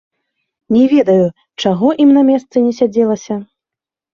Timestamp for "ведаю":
0.93-1.27